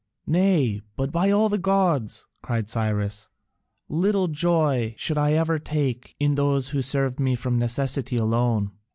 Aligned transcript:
"Nay, 0.25 0.81
but 0.95 1.11
by 1.11 1.29
all 1.29 1.47
the 1.47 1.59
gods," 1.59 2.25
cried 2.41 2.71
Cyrus, 2.71 3.27
"little 3.87 4.27
joy 4.27 4.95
should 4.97 5.19
I 5.19 5.33
ever 5.33 5.59
take 5.59 6.15
in 6.19 6.33
those 6.33 6.69
who 6.69 6.81
served 6.81 7.19
me 7.19 7.35
from 7.35 7.59
necessity 7.59 8.17
alone. 8.17 8.71